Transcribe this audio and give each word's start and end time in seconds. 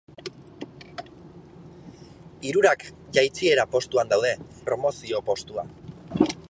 Hirurak 2.47 2.87
jaitsiera 3.19 3.67
postuan 3.75 4.13
daude 4.15 4.35
eta 4.35 4.41
hiru 4.41 4.47
puntura 4.51 4.55
dute 4.55 4.71
promozio 4.71 5.25
postua. 5.33 5.71